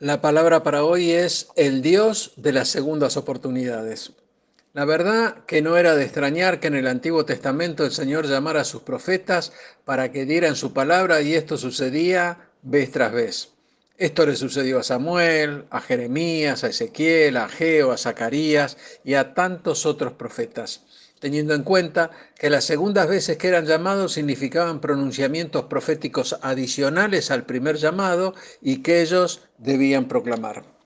[0.00, 4.12] La palabra para hoy es el Dios de las segundas oportunidades.
[4.72, 8.60] La verdad que no era de extrañar que en el Antiguo Testamento el Señor llamara
[8.60, 9.52] a sus profetas
[9.84, 13.48] para que dieran su palabra y esto sucedía vez tras vez.
[13.96, 19.34] Esto le sucedió a Samuel, a Jeremías, a Ezequiel, a Geo, a Zacarías y a
[19.34, 20.82] tantos otros profetas
[21.20, 27.44] teniendo en cuenta que las segundas veces que eran llamados significaban pronunciamientos proféticos adicionales al
[27.44, 30.78] primer llamado y que ellos debían proclamar.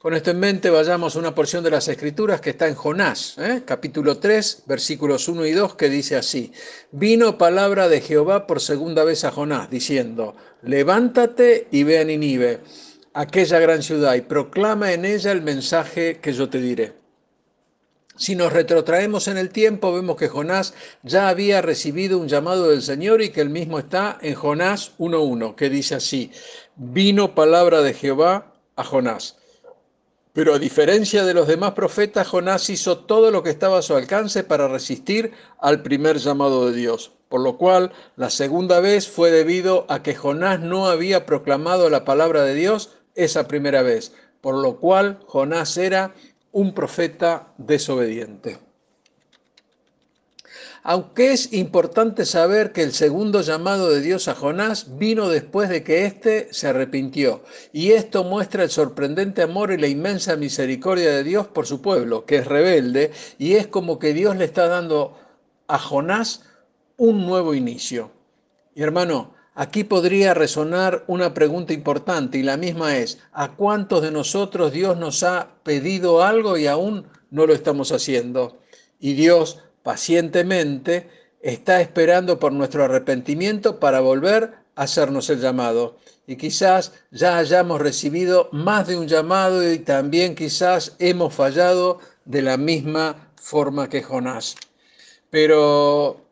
[0.00, 3.36] Con esto en mente, vayamos a una porción de las Escrituras que está en Jonás,
[3.36, 3.64] ¿eh?
[3.66, 6.54] capítulo 3, versículos 1 y 2, que dice así,
[6.90, 12.60] vino palabra de Jehová por segunda vez a Jonás, diciendo, levántate y ve a Ninive,
[13.12, 16.99] aquella gran ciudad, y proclama en ella el mensaje que yo te diré.
[18.20, 22.82] Si nos retrotraemos en el tiempo, vemos que Jonás ya había recibido un llamado del
[22.82, 26.30] Señor y que el mismo está en Jonás 1.1, que dice así,
[26.76, 29.38] vino palabra de Jehová a Jonás.
[30.34, 33.96] Pero a diferencia de los demás profetas, Jonás hizo todo lo que estaba a su
[33.96, 37.12] alcance para resistir al primer llamado de Dios.
[37.30, 42.04] Por lo cual, la segunda vez fue debido a que Jonás no había proclamado la
[42.04, 44.12] palabra de Dios esa primera vez.
[44.42, 46.14] Por lo cual, Jonás era
[46.52, 48.58] un profeta desobediente.
[50.82, 55.84] Aunque es importante saber que el segundo llamado de Dios a Jonás vino después de
[55.84, 61.22] que éste se arrepintió, y esto muestra el sorprendente amor y la inmensa misericordia de
[61.22, 65.18] Dios por su pueblo, que es rebelde, y es como que Dios le está dando
[65.68, 66.44] a Jonás
[66.96, 68.10] un nuevo inicio.
[68.74, 74.10] Y hermano, Aquí podría resonar una pregunta importante y la misma es, ¿a cuántos de
[74.10, 78.62] nosotros Dios nos ha pedido algo y aún no lo estamos haciendo?
[79.00, 81.10] Y Dios pacientemente
[81.42, 85.98] está esperando por nuestro arrepentimiento para volver a hacernos el llamado.
[86.26, 92.40] Y quizás ya hayamos recibido más de un llamado y también quizás hemos fallado de
[92.40, 94.56] la misma forma que Jonás.
[95.28, 96.24] Pero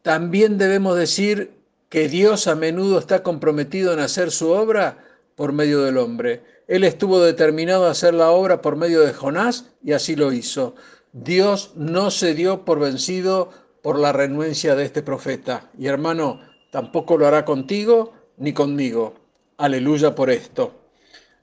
[0.00, 1.57] también debemos decir
[1.88, 4.98] que Dios a menudo está comprometido en hacer su obra
[5.34, 6.42] por medio del hombre.
[6.66, 10.74] Él estuvo determinado a hacer la obra por medio de Jonás y así lo hizo.
[11.12, 13.50] Dios no se dio por vencido
[13.82, 15.70] por la renuencia de este profeta.
[15.78, 16.40] Y hermano,
[16.70, 19.14] tampoco lo hará contigo ni conmigo.
[19.56, 20.77] Aleluya por esto.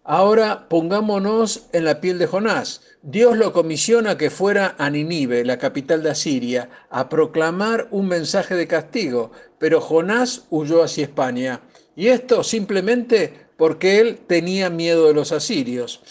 [0.07, 2.81] Ahora pongámonos en la piel de Jonás.
[3.01, 8.53] Dios lo comisiona que fuera a Ninive, la capital de Asiria, a proclamar un mensaje
[8.53, 11.61] de castigo, pero Jonás huyó hacia España.
[11.95, 16.03] Y esto simplemente porque él tenía miedo de los asirios.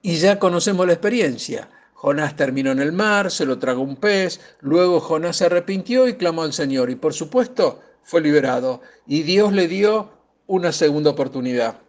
[0.00, 1.68] Y ya conocemos la experiencia.
[1.92, 6.14] Jonás terminó en el mar, se lo tragó un pez, luego Jonás se arrepintió y
[6.14, 8.80] clamó al Señor y por supuesto fue liberado.
[9.06, 10.12] Y Dios le dio
[10.46, 11.81] una segunda oportunidad.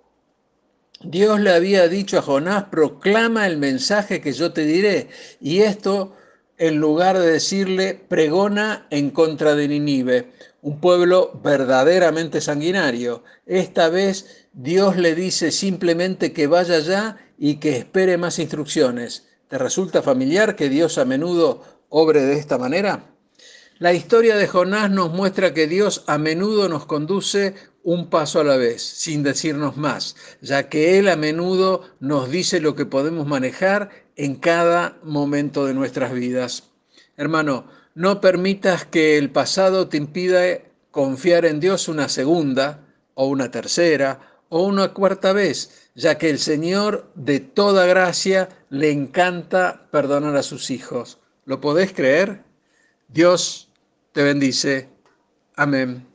[1.03, 5.09] Dios le había dicho a Jonás, proclama el mensaje que yo te diré.
[5.41, 6.15] Y esto,
[6.57, 10.31] en lugar de decirle, pregona en contra de Ninive,
[10.61, 13.23] un pueblo verdaderamente sanguinario.
[13.45, 19.27] Esta vez Dios le dice simplemente que vaya allá y que espere más instrucciones.
[19.49, 23.13] ¿Te resulta familiar que Dios a menudo obre de esta manera?
[23.77, 28.43] La historia de Jonás nos muestra que Dios a menudo nos conduce un paso a
[28.43, 33.27] la vez, sin decirnos más, ya que Él a menudo nos dice lo que podemos
[33.27, 36.71] manejar en cada momento de nuestras vidas.
[37.17, 40.41] Hermano, no permitas que el pasado te impida
[40.91, 46.39] confiar en Dios una segunda o una tercera o una cuarta vez, ya que el
[46.39, 51.19] Señor de toda gracia le encanta perdonar a sus hijos.
[51.45, 52.43] ¿Lo podés creer?
[53.07, 53.69] Dios
[54.11, 54.89] te bendice.
[55.55, 56.12] Amén.